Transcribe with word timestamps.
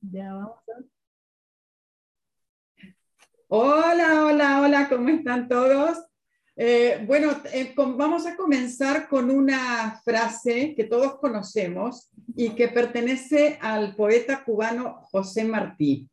Ya 0.00 0.32
vamos 0.32 0.58
Hola, 3.48 4.24
hola, 4.26 4.60
hola, 4.62 4.88
¿cómo 4.88 5.08
están 5.10 5.48
todos? 5.48 5.98
Eh, 6.56 7.04
bueno, 7.06 7.32
eh, 7.52 7.74
vamos 7.76 8.26
a 8.26 8.36
comenzar 8.36 9.08
con 9.08 9.30
una 9.30 10.00
frase 10.04 10.74
que 10.76 10.84
todos 10.84 11.18
conocemos 11.18 12.10
y 12.34 12.50
que 12.50 12.68
pertenece 12.68 13.58
al 13.60 13.94
poeta 13.96 14.44
cubano 14.44 15.00
José 15.10 15.44
Martí. 15.44 16.08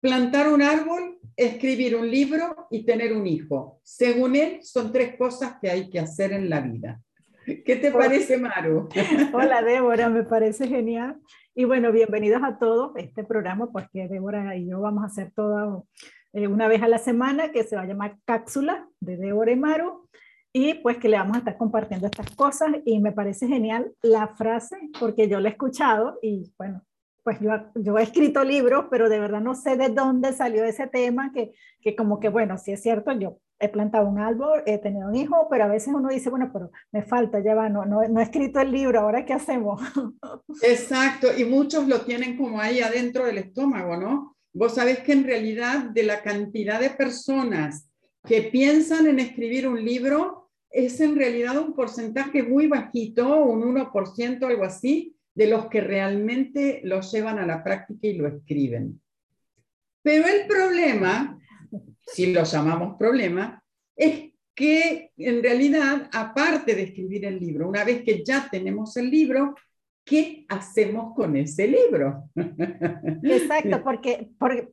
Plantar 0.00 0.48
un 0.48 0.62
árbol, 0.62 1.18
escribir 1.36 1.96
un 1.96 2.10
libro 2.10 2.66
y 2.70 2.84
tener 2.84 3.14
un 3.14 3.26
hijo. 3.26 3.80
Según 3.82 4.36
él, 4.36 4.62
son 4.62 4.92
tres 4.92 5.16
cosas 5.16 5.56
que 5.60 5.70
hay 5.70 5.90
que 5.90 5.98
hacer 5.98 6.32
en 6.32 6.48
la 6.48 6.60
vida. 6.60 7.00
¿Qué 7.44 7.76
te 7.76 7.90
parece, 7.90 8.38
Maru? 8.38 8.88
Hola, 9.32 9.62
Débora, 9.62 10.08
me 10.08 10.22
parece 10.22 10.66
genial. 10.66 11.20
Y 11.56 11.66
bueno, 11.66 11.92
bienvenidos 11.92 12.42
a 12.42 12.58
todos 12.58 12.96
a 12.96 12.98
este 12.98 13.22
programa, 13.22 13.70
pues 13.70 13.88
que 13.92 14.08
Débora 14.08 14.56
y 14.56 14.66
yo 14.66 14.80
vamos 14.80 15.04
a 15.04 15.06
hacer 15.06 15.30
todo 15.30 15.86
eh, 16.32 16.48
una 16.48 16.66
vez 16.66 16.82
a 16.82 16.88
la 16.88 16.98
semana, 16.98 17.52
que 17.52 17.62
se 17.62 17.76
va 17.76 17.82
a 17.82 17.86
llamar 17.86 18.16
Cápsula 18.24 18.88
de 18.98 19.16
Débora 19.16 19.52
y 19.52 19.56
Maru, 19.56 20.08
y 20.52 20.74
pues 20.74 20.96
que 20.96 21.08
le 21.08 21.16
vamos 21.16 21.36
a 21.36 21.38
estar 21.38 21.56
compartiendo 21.56 22.08
estas 22.08 22.28
cosas. 22.34 22.70
Y 22.84 22.98
me 22.98 23.12
parece 23.12 23.46
genial 23.46 23.94
la 24.02 24.34
frase, 24.34 24.76
porque 24.98 25.28
yo 25.28 25.38
la 25.38 25.48
he 25.48 25.52
escuchado 25.52 26.18
y 26.22 26.52
bueno, 26.58 26.82
pues 27.22 27.38
yo, 27.38 27.52
yo 27.76 27.98
he 27.98 28.02
escrito 28.02 28.42
libros, 28.42 28.86
pero 28.90 29.08
de 29.08 29.20
verdad 29.20 29.40
no 29.40 29.54
sé 29.54 29.76
de 29.76 29.90
dónde 29.90 30.32
salió 30.32 30.64
ese 30.64 30.88
tema, 30.88 31.30
que, 31.32 31.52
que 31.80 31.94
como 31.94 32.18
que 32.18 32.30
bueno, 32.30 32.58
si 32.58 32.72
es 32.72 32.82
cierto, 32.82 33.12
yo 33.12 33.38
he 33.64 33.68
plantado 33.68 34.08
un 34.08 34.18
árbol, 34.18 34.62
he 34.66 34.78
tenido 34.78 35.08
un 35.08 35.16
hijo, 35.16 35.46
pero 35.50 35.64
a 35.64 35.68
veces 35.68 35.92
uno 35.94 36.08
dice, 36.08 36.30
bueno, 36.30 36.50
pero 36.52 36.70
me 36.92 37.02
falta, 37.02 37.40
ya 37.40 37.54
va, 37.54 37.68
no, 37.68 37.84
no, 37.84 38.06
no 38.08 38.20
he 38.20 38.22
escrito 38.22 38.60
el 38.60 38.70
libro, 38.70 39.00
ahora 39.00 39.24
qué 39.24 39.32
hacemos. 39.32 39.80
Exacto, 40.62 41.28
y 41.36 41.44
muchos 41.44 41.88
lo 41.88 42.02
tienen 42.02 42.36
como 42.36 42.60
ahí 42.60 42.80
adentro 42.80 43.26
del 43.26 43.38
estómago, 43.38 43.96
¿no? 43.96 44.36
Vos 44.52 44.74
sabés 44.74 45.00
que 45.00 45.12
en 45.12 45.24
realidad 45.24 45.90
de 45.90 46.04
la 46.04 46.22
cantidad 46.22 46.80
de 46.80 46.90
personas 46.90 47.90
que 48.24 48.42
piensan 48.42 49.06
en 49.06 49.18
escribir 49.18 49.66
un 49.68 49.84
libro, 49.84 50.50
es 50.70 51.00
en 51.00 51.16
realidad 51.16 51.58
un 51.58 51.74
porcentaje 51.74 52.42
muy 52.42 52.66
bajito, 52.66 53.44
un 53.44 53.62
1%, 53.62 54.46
algo 54.46 54.64
así, 54.64 55.16
de 55.34 55.48
los 55.48 55.66
que 55.66 55.80
realmente 55.80 56.80
lo 56.84 57.00
llevan 57.00 57.38
a 57.38 57.46
la 57.46 57.62
práctica 57.62 58.06
y 58.06 58.14
lo 58.14 58.28
escriben. 58.28 59.00
Pero 60.02 60.26
el 60.26 60.46
problema 60.46 61.38
si 62.06 62.32
lo 62.32 62.44
llamamos 62.44 62.96
problema, 62.98 63.62
es 63.96 64.32
que 64.54 65.10
en 65.16 65.42
realidad, 65.42 66.08
aparte 66.12 66.74
de 66.74 66.84
escribir 66.84 67.24
el 67.24 67.38
libro, 67.38 67.68
una 67.68 67.84
vez 67.84 68.02
que 68.02 68.22
ya 68.24 68.48
tenemos 68.50 68.96
el 68.96 69.10
libro, 69.10 69.54
¿qué 70.04 70.44
hacemos 70.48 71.14
con 71.14 71.34
ese 71.36 71.66
libro? 71.66 72.24
Exacto, 73.22 73.82
porque 73.82 74.30
por, 74.38 74.72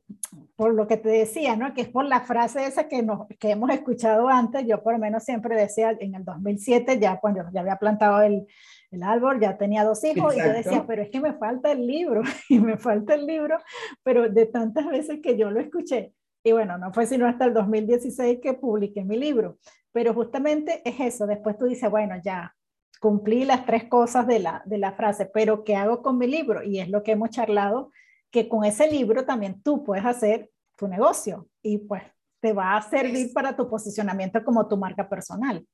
por, 0.54 0.74
lo 0.74 0.86
que 0.86 0.98
te 0.98 1.08
decía, 1.08 1.56
¿no? 1.56 1.72
que 1.74 1.82
es 1.82 1.88
por 1.88 2.04
la 2.04 2.20
frase 2.20 2.66
esa 2.66 2.86
que, 2.86 3.02
nos, 3.02 3.26
que 3.40 3.50
hemos 3.50 3.70
escuchado 3.70 4.28
antes, 4.28 4.64
yo 4.66 4.82
por 4.82 4.92
lo 4.92 4.98
menos 4.98 5.24
siempre 5.24 5.56
decía, 5.56 5.96
en 5.98 6.14
el 6.14 6.24
2007, 6.24 6.98
ya 7.00 7.18
cuando 7.18 7.44
ya 7.52 7.60
había 7.60 7.76
plantado 7.76 8.20
el, 8.22 8.46
el 8.90 9.02
árbol, 9.02 9.40
ya 9.40 9.56
tenía 9.56 9.84
dos 9.84 10.04
hijos, 10.04 10.36
y 10.36 10.38
yo 10.38 10.52
decía, 10.52 10.84
pero 10.86 11.02
es 11.02 11.10
que 11.10 11.20
me 11.20 11.32
falta 11.32 11.72
el 11.72 11.86
libro, 11.86 12.22
y 12.48 12.60
me 12.60 12.76
falta 12.76 13.14
el 13.14 13.26
libro, 13.26 13.58
pero 14.02 14.28
de 14.28 14.46
tantas 14.46 14.86
veces 14.86 15.20
que 15.22 15.36
yo 15.36 15.50
lo 15.50 15.60
escuché, 15.60 16.12
y 16.44 16.52
bueno, 16.52 16.78
no 16.78 16.92
fue 16.92 17.06
sino 17.06 17.26
hasta 17.26 17.44
el 17.44 17.54
2016 17.54 18.40
que 18.42 18.54
publiqué 18.54 19.04
mi 19.04 19.16
libro, 19.16 19.58
pero 19.92 20.14
justamente 20.14 20.82
es 20.84 20.98
eso, 21.00 21.26
después 21.26 21.56
tú 21.58 21.66
dices, 21.66 21.90
bueno, 21.90 22.16
ya 22.22 22.54
cumplí 23.00 23.44
las 23.44 23.66
tres 23.66 23.84
cosas 23.84 24.26
de 24.26 24.38
la, 24.38 24.62
de 24.64 24.78
la 24.78 24.92
frase, 24.92 25.26
pero 25.26 25.64
¿qué 25.64 25.76
hago 25.76 26.02
con 26.02 26.18
mi 26.18 26.26
libro? 26.26 26.62
Y 26.62 26.78
es 26.78 26.88
lo 26.88 27.02
que 27.02 27.12
hemos 27.12 27.30
charlado, 27.30 27.90
que 28.30 28.48
con 28.48 28.64
ese 28.64 28.90
libro 28.90 29.24
también 29.24 29.60
tú 29.62 29.84
puedes 29.84 30.04
hacer 30.04 30.50
tu 30.76 30.88
negocio 30.88 31.48
y 31.62 31.78
pues 31.78 32.02
te 32.40 32.52
va 32.52 32.76
a 32.76 32.82
servir 32.82 33.32
para 33.32 33.56
tu 33.56 33.68
posicionamiento 33.68 34.44
como 34.44 34.66
tu 34.66 34.76
marca 34.76 35.08
personal. 35.08 35.64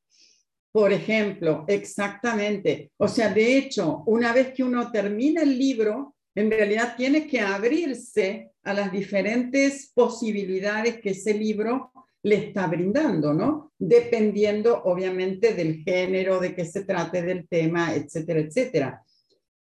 Por 0.72 0.92
ejemplo, 0.92 1.64
exactamente. 1.66 2.92
O 2.98 3.08
sea, 3.08 3.32
de 3.32 3.56
hecho, 3.56 4.02
una 4.06 4.32
vez 4.32 4.52
que 4.52 4.62
uno 4.62 4.90
termina 4.90 5.42
el 5.42 5.58
libro, 5.58 6.14
en 6.38 6.52
realidad 6.52 6.94
tiene 6.96 7.26
que 7.26 7.40
abrirse 7.40 8.52
a 8.62 8.72
las 8.72 8.92
diferentes 8.92 9.90
posibilidades 9.92 11.00
que 11.00 11.10
ese 11.10 11.34
libro 11.34 11.90
le 12.22 12.36
está 12.36 12.68
brindando, 12.68 13.34
¿no? 13.34 13.72
Dependiendo, 13.76 14.82
obviamente, 14.84 15.54
del 15.54 15.82
género, 15.82 16.38
de 16.38 16.54
qué 16.54 16.64
se 16.64 16.84
trate 16.84 17.22
del 17.22 17.48
tema, 17.48 17.92
etcétera, 17.92 18.38
etcétera. 18.38 19.02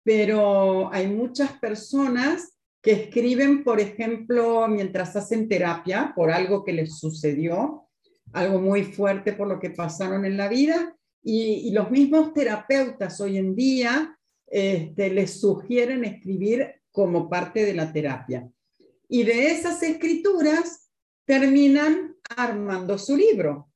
Pero 0.03 0.93
hay 0.93 1.07
muchas 1.07 1.53
personas 1.55 2.59
que 2.83 2.93
escriben, 2.93 3.65
por 3.65 3.81
ejemplo, 3.81 4.69
mientras 4.69 5.17
hacen 5.17 5.49
terapia 5.49 6.13
por 6.15 6.31
algo 6.31 6.63
que 6.63 6.75
les 6.75 6.99
sucedió, 6.99 7.89
algo 8.35 8.61
muy 8.61 8.85
fuerte 8.85 9.33
por 9.33 9.49
lo 9.49 9.59
que 9.59 9.71
pasaron 9.71 10.27
en 10.27 10.37
la 10.37 10.49
vida, 10.49 10.95
y, 11.23 11.69
y 11.69 11.71
los 11.71 11.91
mismos 11.91 12.35
terapeutas 12.35 13.19
hoy 13.21 13.39
en 13.39 13.57
día 13.57 14.16
este, 14.47 15.11
les 15.11 15.41
sugieren 15.41 16.05
escribir 16.05 16.83
como 16.91 17.29
parte 17.29 17.65
de 17.65 17.75
la 17.75 17.93
terapia. 17.93 18.51
Y 19.09 19.25
de 19.25 19.51
esas 19.51 19.83
escrituras 19.83 20.91
terminan 21.25 22.17
armando 22.37 22.99
su 22.99 23.17
libro. 23.17 23.71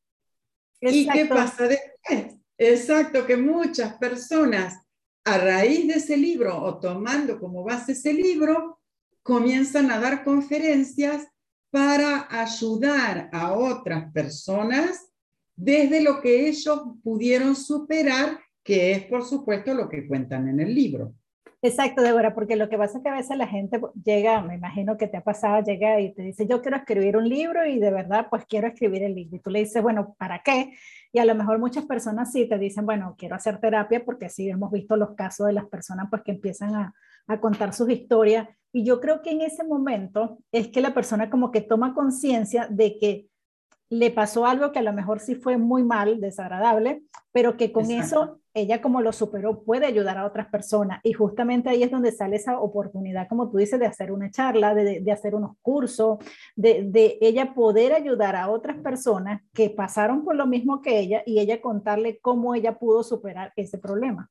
¿Y 0.80 1.08
qué 1.08 1.26
pasa 1.26 1.68
después? 1.68 2.36
Exacto, 2.56 3.26
que 3.26 3.36
muchas 3.36 3.94
personas 3.94 4.78
a 5.24 5.38
raíz 5.38 5.86
de 5.86 5.94
ese 5.94 6.16
libro 6.16 6.60
o 6.62 6.78
tomando 6.78 7.38
como 7.38 7.62
base 7.62 7.92
ese 7.92 8.12
libro, 8.12 8.80
comienzan 9.22 9.90
a 9.90 10.00
dar 10.00 10.24
conferencias 10.24 11.26
para 11.70 12.26
ayudar 12.30 13.28
a 13.32 13.52
otras 13.52 14.10
personas 14.12 15.12
desde 15.54 16.00
lo 16.00 16.20
que 16.20 16.48
ellos 16.48 16.80
pudieron 17.02 17.54
superar 17.54 18.40
que 18.62 18.92
es 18.92 19.04
por 19.04 19.24
supuesto 19.24 19.74
lo 19.74 19.88
que 19.88 20.06
cuentan 20.06 20.48
en 20.48 20.60
el 20.60 20.74
libro. 20.74 21.14
Exacto, 21.62 22.00
Débora, 22.00 22.34
porque 22.34 22.56
lo 22.56 22.70
que 22.70 22.78
pasa 22.78 22.96
es 22.96 23.04
que 23.04 23.10
a 23.10 23.16
veces 23.16 23.36
la 23.36 23.46
gente 23.46 23.78
llega, 24.02 24.40
me 24.40 24.54
imagino 24.54 24.96
que 24.96 25.08
te 25.08 25.18
ha 25.18 25.24
pasado, 25.24 25.62
llega 25.62 26.00
y 26.00 26.14
te 26.14 26.22
dice, 26.22 26.46
yo 26.46 26.62
quiero 26.62 26.78
escribir 26.78 27.18
un 27.18 27.28
libro 27.28 27.66
y 27.66 27.78
de 27.78 27.90
verdad, 27.90 28.28
pues 28.30 28.46
quiero 28.46 28.66
escribir 28.66 29.02
el 29.02 29.14
libro. 29.14 29.36
Y 29.36 29.40
tú 29.40 29.50
le 29.50 29.58
dices, 29.58 29.82
bueno, 29.82 30.14
¿para 30.18 30.42
qué? 30.42 30.72
Y 31.12 31.18
a 31.18 31.26
lo 31.26 31.34
mejor 31.34 31.58
muchas 31.58 31.84
personas 31.84 32.32
sí 32.32 32.48
te 32.48 32.58
dicen, 32.58 32.86
bueno, 32.86 33.14
quiero 33.18 33.36
hacer 33.36 33.60
terapia 33.60 34.02
porque 34.06 34.30
sí 34.30 34.48
hemos 34.48 34.70
visto 34.72 34.96
los 34.96 35.14
casos 35.14 35.48
de 35.48 35.52
las 35.52 35.66
personas 35.66 36.06
pues 36.08 36.22
que 36.22 36.30
empiezan 36.30 36.74
a, 36.74 36.94
a 37.26 37.40
contar 37.40 37.74
sus 37.74 37.90
historias. 37.90 38.48
Y 38.72 38.84
yo 38.84 38.98
creo 38.98 39.20
que 39.20 39.32
en 39.32 39.42
ese 39.42 39.62
momento 39.62 40.38
es 40.52 40.68
que 40.68 40.80
la 40.80 40.94
persona 40.94 41.28
como 41.28 41.50
que 41.50 41.60
toma 41.60 41.92
conciencia 41.92 42.68
de 42.70 42.98
que 42.98 43.26
le 43.90 44.12
pasó 44.12 44.46
algo 44.46 44.70
que 44.70 44.78
a 44.78 44.82
lo 44.82 44.92
mejor 44.92 45.18
sí 45.18 45.34
fue 45.34 45.58
muy 45.58 45.82
mal, 45.82 46.20
desagradable, 46.20 47.02
pero 47.32 47.56
que 47.56 47.72
con 47.72 47.90
eso 47.90 48.40
ella 48.54 48.80
como 48.80 49.00
lo 49.02 49.12
superó 49.12 49.62
puede 49.64 49.84
ayudar 49.84 50.16
a 50.16 50.26
otras 50.26 50.46
personas. 50.46 51.00
Y 51.02 51.12
justamente 51.12 51.68
ahí 51.68 51.82
es 51.82 51.90
donde 51.90 52.12
sale 52.12 52.36
esa 52.36 52.60
oportunidad, 52.60 53.28
como 53.28 53.50
tú 53.50 53.58
dices, 53.58 53.80
de 53.80 53.86
hacer 53.86 54.12
una 54.12 54.30
charla, 54.30 54.74
de, 54.74 55.00
de 55.00 55.12
hacer 55.12 55.34
unos 55.34 55.56
cursos, 55.60 56.18
de, 56.54 56.84
de, 56.84 57.18
ella 57.20 57.52
poder 57.52 57.92
ayudar 57.92 58.36
a 58.36 58.48
otras 58.48 58.76
personas 58.78 59.42
que 59.52 59.70
pasaron 59.70 60.24
por 60.24 60.36
lo 60.36 60.46
mismo 60.46 60.82
que 60.82 61.00
ella 61.00 61.22
y 61.26 61.40
ella 61.40 61.60
contarle 61.60 62.20
cómo 62.20 62.54
ella 62.54 62.78
pudo 62.78 63.02
superar 63.02 63.52
ese 63.56 63.78
problema. 63.78 64.30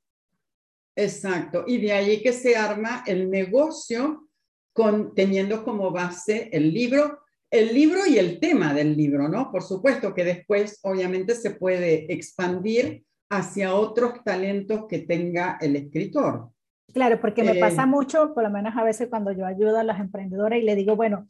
Exacto. 0.96 1.66
Y 1.68 1.80
de 1.80 1.92
ahí 1.92 2.22
que 2.22 2.32
se 2.32 2.56
arma 2.56 3.04
el 3.06 3.30
negocio 3.30 4.28
con, 4.74 5.14
teniendo 5.14 5.66
como 5.66 5.92
base 5.92 6.50
el 6.54 6.74
libro 6.74 7.20
el 7.52 7.74
libro 7.74 8.06
y 8.08 8.18
el 8.18 8.40
tema 8.40 8.74
del 8.74 8.96
libro, 8.96 9.28
¿no? 9.28 9.52
Por 9.52 9.64
supuesto 9.64 10.14
que 10.14 10.24
después, 10.24 10.80
obviamente, 10.84 11.36
se 11.36 11.52
puede 11.52 12.12
expandir 12.14 13.04
hacia 13.30 13.74
otros 13.74 14.24
talentos 14.24 14.86
que 14.88 15.00
tenga 15.00 15.58
el 15.62 15.76
escritor. 15.76 16.50
Claro, 16.94 17.20
porque 17.22 17.44
me 17.44 17.56
pasa 17.56 17.84
eh, 17.84 17.88
mucho, 17.88 18.34
por 18.34 18.44
lo 18.44 18.50
menos 18.50 18.76
a 18.76 18.84
veces 18.84 19.10
cuando 19.10 19.32
yo 19.32 19.46
ayudo 19.46 19.78
a 19.78 19.84
las 19.84 20.00
emprendedoras 20.00 20.60
y 20.60 20.64
le 20.64 20.76
digo, 20.76 20.96
bueno, 20.96 21.28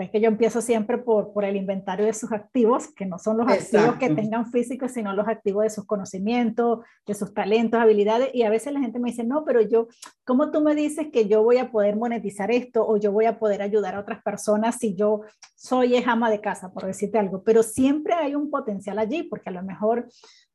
Ves 0.00 0.10
que 0.10 0.20
yo 0.22 0.28
empiezo 0.28 0.62
siempre 0.62 0.96
por, 0.96 1.34
por 1.34 1.44
el 1.44 1.56
inventario 1.56 2.06
de 2.06 2.14
sus 2.14 2.32
activos, 2.32 2.88
que 2.94 3.04
no 3.04 3.18
son 3.18 3.36
los 3.36 3.46
activos 3.46 3.96
que 3.96 4.08
tengan 4.08 4.50
físicos, 4.50 4.92
sino 4.92 5.12
los 5.12 5.28
activos 5.28 5.64
de 5.64 5.68
sus 5.68 5.84
conocimientos, 5.84 6.78
de 7.06 7.12
sus 7.12 7.34
talentos, 7.34 7.78
habilidades. 7.78 8.30
Y 8.32 8.44
a 8.44 8.48
veces 8.48 8.72
la 8.72 8.80
gente 8.80 8.98
me 8.98 9.10
dice, 9.10 9.24
no, 9.24 9.44
pero 9.44 9.60
yo, 9.60 9.88
¿cómo 10.24 10.50
tú 10.50 10.62
me 10.62 10.74
dices 10.74 11.08
que 11.12 11.28
yo 11.28 11.42
voy 11.42 11.58
a 11.58 11.70
poder 11.70 11.96
monetizar 11.96 12.50
esto 12.50 12.82
o 12.88 12.96
yo 12.96 13.12
voy 13.12 13.26
a 13.26 13.38
poder 13.38 13.60
ayudar 13.60 13.94
a 13.94 14.00
otras 14.00 14.22
personas 14.22 14.76
si 14.76 14.94
yo 14.94 15.20
soy 15.54 15.94
ama 16.06 16.30
de 16.30 16.40
casa, 16.40 16.72
por 16.72 16.86
decirte 16.86 17.18
algo? 17.18 17.42
Pero 17.42 17.62
siempre 17.62 18.14
hay 18.14 18.34
un 18.34 18.48
potencial 18.48 18.98
allí, 18.98 19.24
porque 19.24 19.50
a 19.50 19.52
lo 19.52 19.62
mejor 19.62 20.08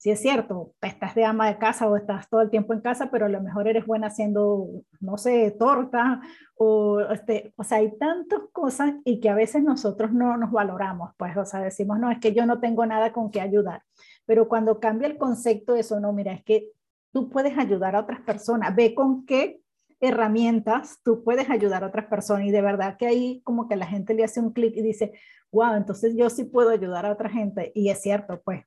si 0.06 0.12
es 0.12 0.22
cierto, 0.22 0.72
estás 0.84 1.16
de 1.16 1.26
ama 1.26 1.48
de 1.48 1.58
casa 1.58 1.90
o 1.90 1.96
estás 1.96 2.30
todo 2.30 2.42
el 2.42 2.52
tiempo 2.52 2.76
en 2.76 2.82
casa, 2.82 3.10
pero 3.10 3.26
a 3.26 3.30
lo 3.30 3.42
mejor 3.42 3.68
eres 3.68 3.88
buena 3.88 4.06
haciendo, 4.06 4.68
no 5.00 5.18
sé, 5.18 5.50
torta 5.58 6.22
o, 6.56 7.00
este, 7.00 7.56
o 7.56 7.64
sea, 7.64 7.80
hay 7.80 7.98
tantas 7.98 8.42
cosas 8.52 8.94
y 9.04 9.20
que 9.20 9.30
a 9.30 9.34
veces 9.34 9.64
nosotros 9.64 10.14
no 10.14 10.38
nos 10.38 10.52
valoramos, 10.52 11.10
pues, 11.18 11.36
o 11.36 11.44
sea, 11.44 11.60
decimos, 11.60 11.98
no, 11.98 12.12
es 12.12 12.20
que 12.20 12.34
yo 12.34 12.46
no 12.46 12.60
tengo 12.60 12.86
nada 12.86 13.12
con 13.14 13.32
qué 13.32 13.42
ayudar, 13.42 13.82
pero 14.28 14.48
cuando 14.48 14.80
cambia 14.80 15.08
el 15.08 15.18
concepto 15.18 15.76
eso, 15.76 16.00
no, 16.00 16.14
mira, 16.14 16.34
es 16.34 16.44
que 16.44 16.70
tú 17.12 17.28
puedes 17.28 17.58
ayudar 17.58 17.96
a 17.96 18.02
otras 18.02 18.22
personas, 18.22 18.76
ve 18.76 18.94
con 18.94 19.26
qué 19.26 19.60
herramientas, 20.00 21.00
tú 21.04 21.24
puedes 21.24 21.50
ayudar 21.50 21.84
a 21.84 21.88
otras 21.88 22.06
personas 22.06 22.46
y 22.46 22.52
de 22.52 22.62
verdad 22.62 22.98
que 22.98 23.08
ahí 23.08 23.42
como 23.44 23.68
que 23.68 23.76
la 23.76 23.88
gente 23.88 24.14
le 24.14 24.24
hace 24.24 24.40
un 24.40 24.54
clic 24.54 24.78
y 24.78 24.84
dice, 24.84 25.14
wow, 25.52 25.74
entonces 25.74 26.14
yo 26.16 26.30
sí 26.30 26.44
puedo 26.44 26.70
ayudar 26.70 27.08
a 27.08 27.12
otra 27.12 27.28
gente 27.28 27.72
y 27.74 27.90
es 27.90 28.04
cierto, 28.04 28.40
pues. 28.46 28.66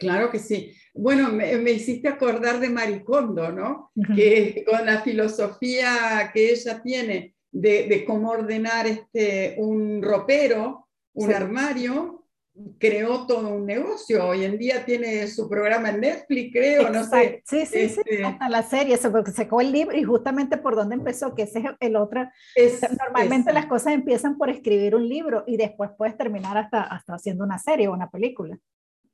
Claro 0.00 0.30
que 0.30 0.38
sí. 0.38 0.72
Bueno, 0.94 1.30
me, 1.30 1.70
hiciste 1.70 2.08
acordar 2.08 2.58
de 2.58 2.70
Maricondo, 2.70 3.52
¿no? 3.52 3.92
Que 4.16 4.64
con 4.66 4.84
la 4.86 5.02
filosofía 5.02 6.30
que 6.32 6.50
ella 6.50 6.82
tiene 6.82 7.34
de, 7.52 8.04
cómo 8.06 8.30
ordenar 8.30 8.86
este, 8.86 9.54
un 9.58 10.02
ropero, 10.02 10.88
un 11.12 11.32
armario, 11.32 12.24
creó 12.78 13.26
todo 13.26 13.50
un 13.50 13.66
negocio. 13.66 14.26
Hoy 14.26 14.44
en 14.44 14.56
día 14.56 14.86
tiene 14.86 15.26
su 15.26 15.48
programa 15.50 15.90
en 15.90 16.00
Netflix, 16.00 16.52
creo, 16.52 16.88
no 16.88 17.04
sé. 17.04 17.42
Sí, 17.44 17.66
sí, 17.66 17.88
sí, 17.90 18.00
este 18.00 18.24
hasta 18.24 18.48
la 18.48 18.62
serie, 18.62 18.96
se 18.96 19.10
sacó 19.32 19.60
el 19.60 19.72
libro 19.72 19.96
y 19.96 20.02
justamente 20.02 20.56
por 20.56 20.76
donde 20.76 20.94
empezó, 20.94 21.34
que 21.34 21.42
ese 21.42 21.58
es 21.58 21.64
el 21.78 21.96
otro. 21.96 22.26
Normalmente 22.98 23.52
las 23.52 23.66
cosas 23.66 23.92
empiezan 23.92 24.38
por 24.38 24.48
escribir 24.48 24.94
un 24.94 25.06
libro 25.06 25.44
y 25.46 25.58
después 25.58 25.90
puedes 25.96 26.16
terminar 26.16 26.56
hasta, 26.56 26.82
hasta 26.82 27.14
haciendo 27.14 27.44
una 27.44 27.58
serie 27.58 27.88
o 27.88 27.92
una 27.92 28.10
película. 28.10 28.58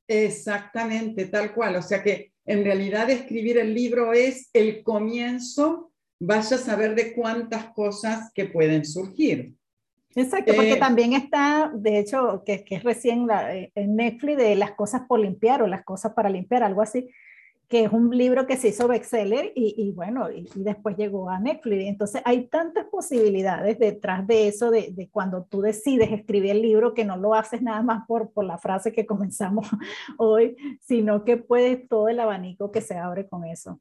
Exactamente, 0.09 1.27
tal 1.27 1.53
cual. 1.53 1.77
O 1.77 1.83
sea 1.83 2.03
que 2.03 2.33
en 2.45 2.65
realidad 2.65 3.11
escribir 3.11 3.59
el 3.59 3.75
libro 3.75 4.13
es 4.13 4.51
el 4.53 4.83
comienzo, 4.83 5.93
vaya 6.21 6.57
a 6.57 6.61
saber 6.61 6.95
de 6.95 7.13
cuántas 7.15 7.73
cosas 7.73 8.31
que 8.35 8.47
pueden 8.47 8.85
surgir. 8.85 9.55
Exacto, 10.15 10.55
porque 10.55 10.73
eh, 10.73 10.79
también 10.79 11.13
está, 11.13 11.71
de 11.75 11.99
hecho, 11.99 12.43
que, 12.47 12.65
que 12.65 12.77
es 12.77 12.85
recién 12.85 13.27
la, 13.27 13.55
eh, 13.55 13.71
en 13.75 13.97
Netflix 13.97 14.39
de 14.39 14.55
las 14.55 14.73
cosas 14.73 15.03
por 15.07 15.21
limpiar 15.21 15.63
o 15.63 15.67
las 15.67 15.85
cosas 15.85 16.15
para 16.15 16.31
limpiar, 16.31 16.63
algo 16.63 16.81
así, 16.81 17.11
que 17.69 17.85
es 17.85 17.93
un 17.93 18.17
libro 18.17 18.47
que 18.47 18.57
se 18.57 18.69
hizo 18.69 18.87
bestseller 18.87 19.53
y, 19.55 19.75
y 19.77 19.93
bueno, 19.93 20.31
y, 20.31 20.49
después 20.55 20.97
llegó 20.97 21.29
a 21.31 21.41
Netflix. 21.41 21.85
Entonces 21.85 22.23
hay 22.25 22.47
tantas 22.47 22.87
posibilidades 22.87 23.79
detrás 23.79 24.27
de 24.27 24.49
eso, 24.49 24.71
de, 24.71 24.93
de, 24.93 25.09
cuando 25.09 25.45
tú 25.45 25.61
decides 25.61 26.13
escribir 26.13 26.53
el 26.53 26.63
libro, 26.63 26.95
que 26.95 27.05
no 27.05 27.17
lo 27.17 27.35
haces 27.35 27.63
nada 27.63 27.83
más 27.83 28.07
por, 28.07 28.31
por 28.31 28.45
la 28.45 28.59
frase 28.59 28.93
que 28.93 29.07
comenzamos 29.07 29.67
hoy, 30.19 30.57
sino 30.81 31.25
que 31.25 31.37
puedes 31.37 31.89
todo 31.89 32.09
el 32.09 32.21
abanico 32.21 32.71
que 32.71 32.81
se 32.81 32.97
abre 32.97 33.29
con 33.29 33.45
eso. 33.45 33.81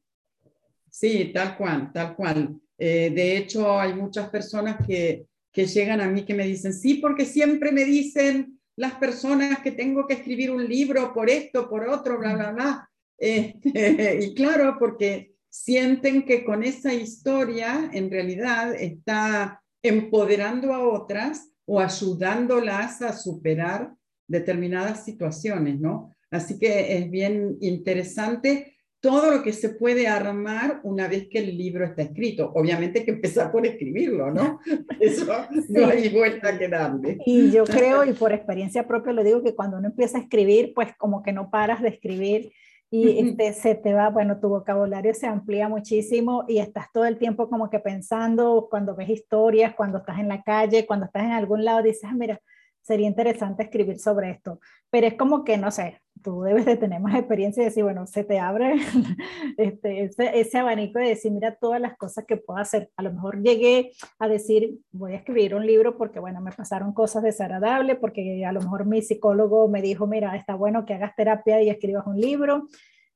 Sí, 0.90 1.32
tal 1.34 1.58
cual, 1.58 1.92
tal 1.92 2.16
cual. 2.16 2.60
Eh, 2.78 3.12
de 3.14 3.38
hecho, 3.38 3.80
hay 3.80 3.94
muchas 3.94 4.30
personas 4.30 4.86
que 4.86 5.28
que 5.56 5.68
llegan 5.68 6.02
a 6.02 6.10
mí 6.10 6.26
que 6.26 6.34
me 6.34 6.46
dicen, 6.46 6.74
sí, 6.74 6.96
porque 6.96 7.24
siempre 7.24 7.72
me 7.72 7.86
dicen 7.86 8.60
las 8.76 8.96
personas 8.96 9.60
que 9.60 9.72
tengo 9.72 10.06
que 10.06 10.16
escribir 10.16 10.52
un 10.52 10.68
libro 10.68 11.14
por 11.14 11.30
esto, 11.30 11.70
por 11.70 11.88
otro, 11.88 12.20
bla, 12.20 12.36
bla, 12.36 12.52
bla. 12.52 12.90
Este, 13.18 14.20
y 14.24 14.34
claro, 14.36 14.78
porque 14.80 15.34
sienten 15.50 16.24
que 16.24 16.44
con 16.44 16.64
esa 16.64 16.94
historia 16.94 17.90
en 17.94 18.12
realidad 18.12 18.76
está 18.76 19.64
empoderando 19.82 20.74
a 20.74 20.88
otras 20.88 21.50
o 21.66 21.80
ayudándolas 21.80 23.02
a 23.02 23.14
superar 23.14 23.94
determinadas 24.28 25.06
situaciones, 25.06 25.80
¿no? 25.80 26.12
Así 26.32 26.60
que 26.60 26.98
es 26.98 27.10
bien 27.10 27.58
interesante 27.62 28.76
todo 29.00 29.30
lo 29.30 29.44
que 29.44 29.54
se 29.54 29.70
puede 29.70 30.08
armar 30.08 30.80
una 30.82 31.08
vez 31.08 31.28
que 31.30 31.38
el 31.38 31.56
libro 31.56 31.86
está 31.86 32.02
escrito. 32.02 32.52
Obviamente 32.56 33.00
hay 33.00 33.06
que 33.06 33.12
empezar 33.12 33.52
por 33.52 33.64
escribirlo, 33.66 34.32
¿no? 34.32 34.60
Eso 35.00 35.28
no 35.70 35.88
hay 35.88 36.10
vuelta 36.10 36.58
que 36.58 36.68
darle. 36.68 37.20
Y 37.24 37.52
yo 37.52 37.66
creo, 37.66 38.04
y 38.04 38.14
por 38.14 38.34
experiencia 38.34 38.88
propia 38.88 39.14
lo 39.14 39.24
digo, 39.24 39.44
que 39.44 39.54
cuando 39.54 39.78
uno 39.78 39.90
empieza 39.90 40.18
a 40.18 40.22
escribir, 40.22 40.74
pues 40.74 40.90
como 40.98 41.22
que 41.22 41.34
no 41.34 41.52
paras 41.52 41.84
de 41.84 41.90
escribir 41.90 42.52
y 42.96 43.20
este, 43.30 43.54
se 43.54 43.76
te 43.76 43.94
va, 43.94 44.10
bueno, 44.10 44.40
tu 44.40 44.50
vocabulario 44.50 45.14
se 45.14 45.28
amplía 45.28 45.68
muchísimo 45.68 46.46
y 46.48 46.60
estás 46.60 46.92
todo 46.94 47.06
el 47.06 47.18
tiempo 47.18 47.50
como 47.50 47.70
que 47.70 47.80
pensando, 47.80 48.68
cuando 48.70 48.96
ves 48.96 49.10
historias, 49.10 49.76
cuando 49.76 49.98
estás 49.98 50.20
en 50.20 50.30
la 50.30 50.42
calle, 50.44 50.86
cuando 50.86 51.08
estás 51.08 51.24
en 51.24 51.32
algún 51.32 51.66
lado, 51.66 51.84
dices, 51.84 52.06
ah, 52.06 52.14
mira, 52.16 52.40
sería 52.82 53.08
interesante 53.08 53.64
escribir 53.64 54.00
sobre 54.00 54.32
esto. 54.32 54.60
Pero 54.90 55.08
es 55.08 55.16
como 55.16 55.44
que, 55.44 55.58
no 55.58 55.72
sé, 55.72 56.02
tú 56.26 56.42
debes 56.42 56.66
de 56.66 56.76
tener 56.76 57.00
más 57.00 57.14
experiencia 57.14 57.62
y 57.62 57.66
decir, 57.66 57.84
bueno, 57.84 58.08
se 58.08 58.24
te 58.24 58.40
abre 58.40 58.78
este, 59.58 60.12
ese, 60.40 60.58
abanico 60.58 60.98
de 60.98 61.10
decir, 61.10 61.32
mira 61.32 61.56
todas 61.56 61.80
las 61.80 61.96
cosas 61.98 62.26
que 62.26 62.36
puedo 62.36 62.60
hacer. 62.60 62.90
A 62.98 63.04
lo 63.04 63.14
mejor 63.14 63.44
llegué 63.44 63.92
a 64.18 64.28
decir, 64.28 64.80
voy 64.92 65.14
a 65.14 65.18
escribir 65.18 65.54
un 65.54 65.68
libro 65.68 65.98
porque, 66.00 66.20
bueno, 66.20 66.42
me 66.42 66.52
pasaron 66.52 66.94
cosas 66.94 67.22
desagradables, 67.22 67.98
porque 67.98 68.44
a 68.44 68.52
lo 68.52 68.60
mejor 68.60 68.88
mi 68.88 69.04
psicólogo 69.04 69.68
me 69.68 69.84
dijo, 69.84 70.08
mira, 70.08 70.36
está 70.36 70.56
bueno 70.56 70.84
que 70.84 70.96
hagas 70.96 71.16
terapia 71.16 71.62
y 71.62 71.70
escribas 71.70 72.08
un 72.08 72.20
libro, 72.20 72.68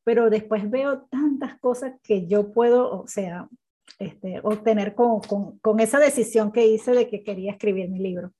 pero 0.03 0.29
después 0.29 0.69
veo 0.69 1.01
tantas 1.09 1.59
cosas 1.59 1.93
que 2.03 2.27
yo 2.27 2.53
puedo, 2.53 3.01
o 3.01 3.07
sea, 3.07 3.49
este, 3.97 4.39
obtener 4.43 4.93
con, 4.93 5.19
con, 5.21 5.57
con 5.59 5.79
esa 5.79 5.97
decisión 5.97 6.51
que 6.51 6.67
hice 6.67 6.91
de 6.91 7.09
que 7.09 7.23
quería 7.23 7.53
escribir 7.53 7.89
mi 7.89 7.97
libro. 7.97 8.31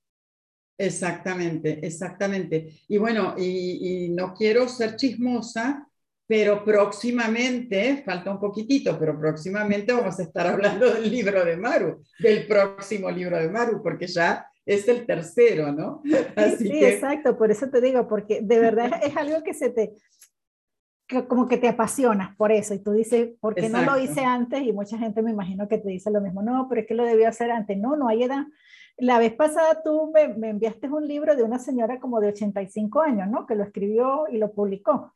Exactamente, 0.80 1.78
exactamente. 1.86 2.72
Y 2.88 2.96
bueno, 2.96 3.34
y, 3.36 4.08
no 4.16 4.32
quiero 4.32 4.66
ser 4.66 4.96
chismosa, 4.96 5.86
pero 6.26 6.64
próximamente, 6.64 8.02
falta 8.02 8.30
un 8.30 8.40
poquitito, 8.40 8.98
pero 8.98 9.18
próximamente 9.18 9.92
vamos 9.92 10.18
a 10.18 10.22
estar 10.22 10.46
hablando 10.46 10.90
del 10.90 11.10
libro 11.10 11.44
de 11.44 11.58
Maru, 11.58 12.02
del 12.18 12.46
próximo 12.46 13.10
libro 13.10 13.36
de 13.36 13.50
Maru, 13.50 13.82
porque 13.82 14.06
ya 14.06 14.46
es 14.64 14.88
el 14.88 15.04
tercero, 15.04 15.70
¿no? 15.70 16.00
Así 16.36 16.68
sí, 16.68 16.82
exacto, 16.82 17.36
por 17.36 17.50
eso 17.50 17.68
te 17.68 17.82
digo, 17.82 18.08
porque 18.08 18.40
de 18.40 18.58
verdad 18.58 19.02
es 19.02 19.14
algo 19.18 19.42
que 19.42 19.52
se 19.52 19.68
te, 19.68 19.92
como 21.28 21.46
que 21.46 21.58
te 21.58 21.68
apasionas 21.68 22.34
por 22.36 22.52
eso, 22.52 22.72
y 22.72 22.78
tú 22.78 22.92
dices, 22.92 23.32
¿por 23.38 23.54
qué 23.54 23.68
no 23.68 23.82
lo 23.82 23.98
hice 23.98 24.24
antes? 24.24 24.62
Y 24.62 24.72
mucha 24.72 24.96
gente 24.96 25.20
me 25.20 25.32
imagino 25.32 25.68
que 25.68 25.76
te 25.76 25.90
dice 25.90 26.10
lo 26.10 26.22
mismo, 26.22 26.40
no, 26.40 26.68
pero 26.70 26.80
es 26.80 26.86
que 26.86 26.94
lo 26.94 27.04
debió 27.04 27.28
hacer 27.28 27.50
antes, 27.50 27.76
no, 27.76 27.96
no 27.96 28.08
hay 28.08 28.22
edad. 28.22 28.46
La 28.98 29.18
vez 29.18 29.32
pasada 29.32 29.82
tú 29.82 30.12
me, 30.12 30.48
enviaste 30.48 30.88
un 30.88 31.06
libro 31.06 31.34
de 31.34 31.42
una 31.42 31.58
señora 31.58 31.98
como 31.98 32.20
de 32.20 32.28
85 32.28 33.00
años, 33.00 33.28
¿no? 33.28 33.46
Que 33.46 33.54
lo 33.54 33.64
escribió 33.64 34.26
y 34.30 34.38
lo 34.38 34.52
publicó. 34.52 35.12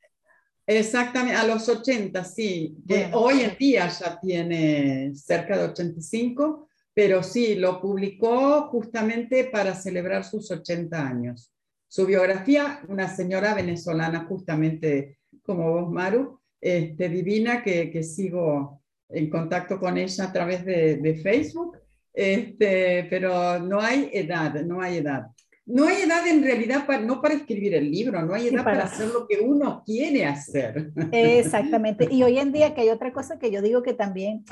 Exactamente, 0.67 1.37
a 1.37 1.47
los 1.47 1.69
80, 1.69 2.25
sí. 2.25 2.79
hoy 3.13 3.43
en 3.43 3.57
día 3.59 3.87
ya 3.89 4.19
tiene 4.19 5.15
cerca 5.15 5.59
de 5.59 5.65
85, 5.65 6.69
pero 6.95 7.23
sí, 7.23 7.55
lo 7.57 7.81
publicó 7.83 8.69
justamente 8.69 9.45
para 9.45 9.75
celebrar 9.75 10.25
sus 10.25 10.51
80 10.51 11.07
años. 11.07 11.53
Su 11.87 12.07
biografía, 12.07 12.81
una 12.89 13.15
señora 13.15 13.53
venezolana 13.55 14.25
justamente 14.25 15.19
como 15.43 15.71
vos, 15.73 15.91
Maru, 15.91 16.41
este, 16.61 17.11
divina, 17.11 17.63
que, 17.63 17.91
que 17.91 18.03
sigo 18.03 18.83
en 19.11 19.29
contacto 19.29 19.79
con 19.79 19.99
ella 19.99 20.25
a 20.25 20.33
través 20.33 20.65
de, 20.65 20.97
de 20.97 21.15
Facebook 21.17 21.77
este, 22.15 23.07
pero 23.11 23.59
no 23.59 23.81
hay 23.81 24.09
edad, 24.13 24.55
no 24.63 24.81
hay 24.81 24.99
edad. 24.99 25.27
No 25.67 25.87
hay 25.87 26.03
edad 26.03 26.27
en 26.27 26.43
realidad 26.43 26.87
para, 26.87 27.01
no 27.01 27.23
para 27.23 27.35
escribir 27.35 27.75
el 27.75 27.91
libro, 27.91 28.23
no 28.23 28.35
hay 28.35 28.49
edad 28.49 28.63
para... 28.63 28.85
hacer 28.85 29.09
lo 29.09 29.27
que 29.27 29.41
uno 29.41 29.83
quiere 29.85 30.27
hacer. 30.27 30.93
Exactamente. 31.11 32.07
Y 32.11 32.23
hoy 32.23 32.39
en 32.39 32.53
día 32.53 32.75
que 32.75 32.83
hay 32.83 32.91
otra 32.91 33.13
cosa 33.13 33.39
que 33.39 33.51
yo 33.51 33.63
digo 33.63 33.83
que 33.83 33.95
también 33.95 34.45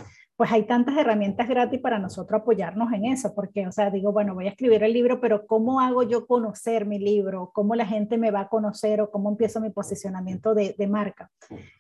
pues 0.43 0.51
hay 0.51 0.65
tantas 0.65 0.97
herramientas 0.97 1.49
gratis 1.49 1.79
para 1.79 2.01
nosotros 2.01 2.41
apoyarnos 2.41 2.93
en 2.93 3.05
eso, 3.05 3.33
porque, 3.33 3.65
o 3.65 3.71
sea, 3.71 3.91
digo, 3.91 4.11
bueno, 4.11 4.35
voy 4.35 4.47
a 4.47 4.51
escribir 4.51 4.83
el 4.83 4.93
libro, 4.93 5.21
pero 5.21 5.47
¿cómo 5.47 5.79
hago 5.79 6.03
yo 6.03 6.27
conocer 6.27 6.85
mi 6.85 6.99
libro? 6.99 7.53
¿Cómo 7.55 7.77
la 7.77 7.87
gente 7.87 8.19
me 8.19 8.33
va 8.33 8.41
a 8.41 8.49
conocer 8.49 9.01
o 9.01 9.09
cómo 9.09 9.31
empiezo 9.31 9.61
mi 9.61 9.71
posicionamiento 9.71 10.53
de, 10.53 10.75
de 10.77 10.87
marca? 10.89 11.31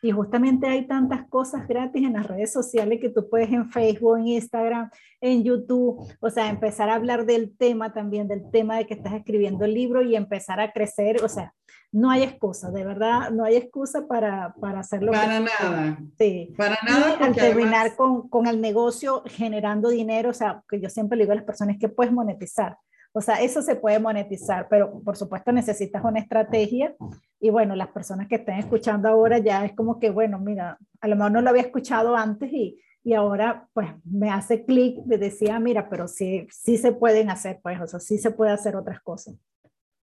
Y 0.00 0.12
justamente 0.12 0.69
hay 0.69 0.87
tantas 0.87 1.26
cosas 1.28 1.66
gratis 1.66 2.04
en 2.04 2.12
las 2.12 2.25
redes 2.25 2.52
sociales 2.52 3.00
que 3.00 3.09
tú 3.09 3.28
puedes 3.28 3.50
en 3.50 3.69
Facebook, 3.69 4.19
en 4.19 4.28
Instagram, 4.28 4.90
en 5.21 5.42
YouTube, 5.42 5.99
o 6.21 6.31
sea, 6.31 6.49
empezar 6.49 6.88
a 6.88 6.95
hablar 6.95 7.26
del 7.26 7.57
tema 7.57 7.92
también, 7.92 8.28
del 8.28 8.49
tema 8.52 8.76
de 8.76 8.87
que 8.87 8.95
estás 8.95 9.14
escribiendo 9.14 9.64
el 9.64 9.75
libro 9.75 10.02
y 10.02 10.14
empezar 10.14 10.61
a 10.61 10.71
crecer, 10.71 11.25
o 11.25 11.28
sea, 11.28 11.52
no 11.93 12.11
hay 12.11 12.23
excusa, 12.23 12.71
de 12.71 12.85
verdad, 12.85 13.31
no 13.31 13.45
hay 13.45 13.57
excusa 13.57 14.07
para, 14.07 14.55
para 14.59 14.81
hacerlo. 14.81 15.13
Para 15.13 15.41
nada. 15.41 15.99
Sí. 16.19 16.53
Para 16.57 16.79
nada. 16.87 17.19
al 17.21 17.35
terminar 17.35 17.95
con, 17.97 18.29
con, 18.29 18.47
el 18.47 18.61
negocio 18.61 19.23
generando 19.27 19.91
dinero, 19.91 20.31
o 20.31 20.35
sea, 20.35 20.65
que 20.69 20.81
yo 20.81 20.89
siempre 20.89 21.19
le 21.19 21.25
digo 21.25 21.33
a 21.33 21.37
las 21.37 21.45
personas 21.45 21.77
que 21.79 21.91
puedes 21.91 22.13
monetizar. 22.13 22.79
O 23.15 23.21
sea, 23.21 23.43
eso 23.43 23.61
se 23.61 23.77
puede 23.77 23.99
monetizar, 23.99 24.69
pero 24.71 25.03
por 25.03 25.19
supuesto 25.19 25.53
necesitas 25.53 26.03
una 26.03 26.19
estrategia. 26.19 26.95
Y 27.39 27.51
bueno, 27.51 27.77
las 27.77 27.89
personas 27.89 28.27
que 28.27 28.37
estén 28.37 28.59
escuchando 28.59 29.11
ahora 29.11 29.37
ya 29.37 29.67
es 29.67 29.75
como 29.75 30.01
que, 30.01 30.09
bueno, 30.09 30.39
mira, 30.39 30.79
a 31.01 31.09
lo 31.09 31.17
mejor 31.17 31.33
no 31.33 31.43
lo 31.43 31.51
había 31.51 31.63
escuchado 31.63 32.17
antes 32.17 32.51
y, 32.51 32.81
y 33.05 33.13
ahora 33.13 33.69
pues 33.75 33.89
me 34.05 34.31
hace 34.31 34.65
clic 34.65 34.97
de 35.05 35.19
decir, 35.19 35.51
ah, 35.51 35.61
mira, 35.61 35.91
pero 35.91 36.09
sí, 36.09 36.47
sí 36.51 36.79
se 36.79 36.93
pueden 36.93 37.29
hacer, 37.29 37.61
pues, 37.63 37.79
o 37.83 37.87
sea, 37.87 38.01
sí 38.01 38.17
se 38.17 38.31
puede 38.31 38.53
hacer 38.53 38.77
otras 38.77 39.01
cosas. 39.03 39.35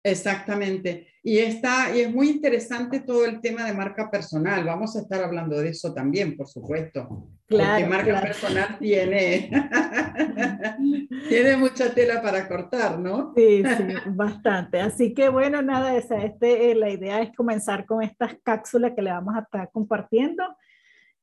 Exactamente. 0.04 1.06
Y, 1.22 1.38
está, 1.38 1.96
y 1.96 2.02
es 2.02 2.14
muy 2.14 2.28
interesante 2.28 3.00
todo 3.00 3.24
el 3.24 3.40
tema 3.40 3.64
de 3.64 3.72
marca 3.72 4.10
personal. 4.10 4.62
Vamos 4.62 4.94
a 4.94 5.00
estar 5.00 5.24
hablando 5.24 5.58
de 5.58 5.70
eso 5.70 5.94
también, 5.94 6.36
por 6.36 6.46
supuesto. 6.46 7.30
Claro, 7.46 7.86
Porque 7.86 7.86
marca 7.86 8.20
personal 8.20 8.78
tiene, 8.78 9.50
tiene 11.30 11.56
mucha 11.56 11.94
tela 11.94 12.20
para 12.20 12.46
cortar, 12.46 12.98
¿no? 12.98 13.32
Sí, 13.34 13.62
sí, 13.64 13.84
bastante. 14.10 14.82
Así 14.82 15.14
que 15.14 15.30
bueno, 15.30 15.62
nada, 15.62 15.96
esa, 15.96 16.22
este, 16.22 16.70
eh, 16.70 16.74
la 16.74 16.90
idea 16.90 17.22
es 17.22 17.34
comenzar 17.34 17.86
con 17.86 18.02
estas 18.02 18.36
cápsulas 18.42 18.92
que 18.94 19.00
le 19.00 19.10
vamos 19.10 19.34
a 19.34 19.40
estar 19.40 19.70
compartiendo. 19.72 20.44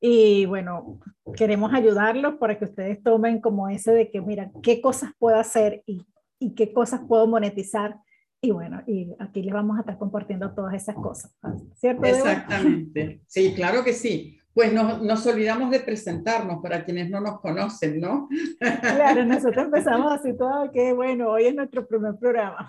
Y 0.00 0.46
bueno, 0.46 0.98
queremos 1.36 1.72
ayudarlos 1.72 2.34
para 2.34 2.58
que 2.58 2.64
ustedes 2.64 3.00
tomen 3.04 3.40
como 3.40 3.68
ese 3.68 3.92
de 3.92 4.10
que, 4.10 4.20
mira, 4.20 4.50
qué 4.60 4.80
cosas 4.80 5.12
puedo 5.16 5.36
hacer 5.36 5.84
y, 5.86 6.04
y 6.40 6.56
qué 6.56 6.72
cosas 6.72 7.02
puedo 7.06 7.28
monetizar. 7.28 8.00
Y 8.44 8.50
bueno, 8.50 8.82
y 8.88 9.14
aquí 9.20 9.40
les 9.40 9.54
vamos 9.54 9.76
a 9.76 9.80
estar 9.82 9.96
compartiendo 9.98 10.52
todas 10.52 10.74
esas 10.74 10.96
cosas, 10.96 11.32
¿cierto? 11.76 12.04
Exactamente. 12.04 13.22
Sí, 13.28 13.54
claro 13.54 13.84
que 13.84 13.92
sí. 13.92 14.36
Pues 14.52 14.72
no, 14.72 14.98
nos 14.98 15.24
olvidamos 15.28 15.70
de 15.70 15.78
presentarnos 15.78 16.60
para 16.60 16.84
quienes 16.84 17.08
no 17.08 17.20
nos 17.20 17.40
conocen, 17.40 18.00
¿no? 18.00 18.28
Claro, 18.58 19.24
nosotros 19.24 19.66
empezamos 19.66 20.12
así 20.12 20.36
todo, 20.36 20.72
que 20.72 20.92
bueno, 20.92 21.30
hoy 21.30 21.46
es 21.46 21.54
nuestro 21.54 21.86
primer 21.86 22.16
programa. 22.18 22.68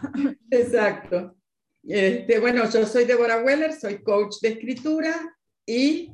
Exacto. 0.51 1.35
Este, 1.83 2.39
bueno, 2.39 2.63
yo 2.69 2.85
soy 2.85 3.05
Débora 3.05 3.43
Weller, 3.43 3.73
soy 3.73 4.03
coach 4.03 4.35
de 4.41 4.49
escritura 4.49 5.15
y, 5.65 6.13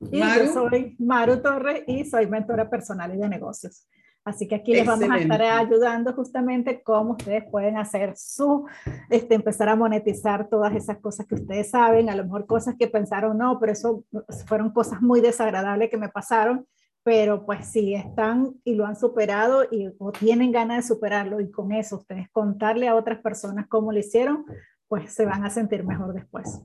Maru. 0.00 0.44
yo 0.44 0.52
soy 0.52 0.96
Maru 0.98 1.40
Torres 1.40 1.82
y 1.86 2.04
soy 2.04 2.26
mentora 2.26 2.68
personal 2.68 3.14
y 3.14 3.18
de 3.18 3.28
negocios. 3.28 3.88
Así 4.28 4.46
que 4.46 4.56
aquí 4.56 4.74
les 4.74 4.86
vamos 4.86 5.08
a 5.10 5.18
estar 5.18 5.40
ayudando 5.40 6.12
justamente 6.12 6.82
cómo 6.82 7.12
ustedes 7.12 7.44
pueden 7.50 7.78
hacer 7.78 8.14
su, 8.16 8.66
este, 9.08 9.34
empezar 9.34 9.70
a 9.70 9.76
monetizar 9.76 10.48
todas 10.48 10.74
esas 10.74 10.98
cosas 10.98 11.26
que 11.26 11.34
ustedes 11.34 11.70
saben, 11.70 12.10
a 12.10 12.14
lo 12.14 12.24
mejor 12.24 12.46
cosas 12.46 12.74
que 12.78 12.88
pensaron, 12.88 13.38
no, 13.38 13.58
pero 13.58 13.72
eso 13.72 14.04
fueron 14.46 14.70
cosas 14.70 15.00
muy 15.00 15.22
desagradables 15.22 15.88
que 15.88 15.96
me 15.96 16.10
pasaron, 16.10 16.66
pero 17.02 17.46
pues 17.46 17.66
si 17.66 17.94
están 17.94 18.52
y 18.64 18.74
lo 18.74 18.84
han 18.84 18.96
superado 18.96 19.64
y, 19.70 19.88
o 19.98 20.12
tienen 20.12 20.52
ganas 20.52 20.84
de 20.84 20.94
superarlo 20.94 21.40
y 21.40 21.50
con 21.50 21.72
eso 21.72 21.96
ustedes 21.96 22.28
contarle 22.30 22.86
a 22.86 22.94
otras 22.94 23.20
personas 23.20 23.66
cómo 23.66 23.92
lo 23.92 23.98
hicieron, 23.98 24.44
pues 24.88 25.12
se 25.12 25.24
van 25.24 25.44
a 25.44 25.50
sentir 25.50 25.84
mejor 25.84 26.12
después. 26.12 26.60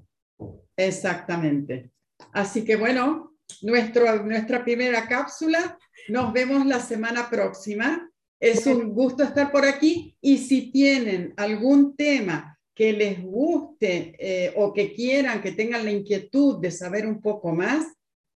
Exactamente. 0.75 1.91
Así 2.34 2.65
que 2.65 2.75
bueno, 2.75 3.33
nuestro, 3.62 4.24
nuestra 4.24 4.64
primera 4.64 5.08
cápsula. 5.08 5.78
Nos 6.10 6.34
vemos 6.34 6.66
la 6.66 6.80
semana 6.80 7.30
próxima. 7.30 8.10
Es 8.40 8.66
un 8.68 8.94
gusto 8.94 9.24
estar 9.24 9.52
por 9.52 9.66
aquí 9.66 10.18
y 10.20 10.38
si 10.38 10.72
tienen 10.72 11.34
algún 11.38 11.96
tema 11.96 12.60
que 12.76 12.92
les 12.92 13.22
guste 13.24 14.16
eh, 14.20 14.54
o 14.58 14.74
que 14.74 14.94
quieran, 14.94 15.42
que 15.42 15.52
tengan 15.52 15.86
la 15.86 15.92
inquietud 15.92 16.60
de 16.60 16.72
saber 16.72 17.08
un 17.08 17.22
poco 17.22 17.54
más, 17.54 17.86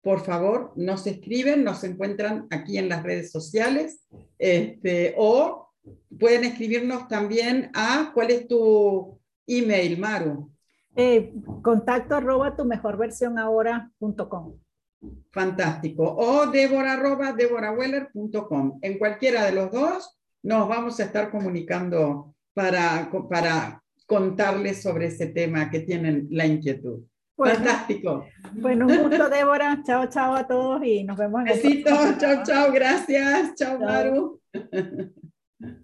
por 0.01 0.23
favor, 0.23 0.73
nos 0.75 1.07
escriben, 1.07 1.63
nos 1.63 1.83
encuentran 1.83 2.45
aquí 2.51 2.77
en 2.77 2.89
las 2.89 3.01
redes 3.01 3.31
sociales 3.31 4.05
este, 4.37 5.15
o 5.17 5.69
pueden 6.19 6.43
escribirnos 6.43 7.07
también 7.07 7.71
a, 7.73 8.11
¿cuál 8.13 8.29
es 8.29 8.47
tu 8.47 9.19
email, 9.47 9.97
Maru? 9.97 10.51
Eh, 10.95 11.33
contacto 11.61 12.15
arroba 12.15 12.55
tu 12.55 12.65
mejor 12.65 12.97
versión 12.97 13.39
ahora.com. 13.39 14.59
Fantástico. 15.31 16.15
O 16.17 16.47
debora.deboraweller.com. 16.47 18.79
En 18.81 18.97
cualquiera 18.97 19.45
de 19.45 19.51
los 19.51 19.71
dos 19.71 20.17
nos 20.43 20.67
vamos 20.67 20.99
a 20.99 21.03
estar 21.03 21.29
comunicando 21.31 22.33
para, 22.53 23.09
para 23.29 23.81
contarles 24.05 24.81
sobre 24.81 25.05
ese 25.07 25.27
tema 25.27 25.69
que 25.69 25.81
tienen 25.81 26.27
la 26.29 26.45
inquietud. 26.45 27.03
Fantástico. 27.37 28.25
Bueno, 28.53 28.87
un 28.87 29.09
gusto, 29.09 29.29
Débora. 29.35 29.81
Chao, 29.85 30.07
chao 30.07 30.35
a 30.35 30.47
todos 30.47 30.81
y 30.85 31.03
nos 31.03 31.17
vemos 31.17 31.41
en 31.41 31.47
Besitos, 31.47 32.17
chao, 32.17 32.43
chao. 32.43 32.71
Gracias. 32.71 33.55
Chao, 33.55 33.77
chao. 33.77 33.87
Maru. 33.87 34.39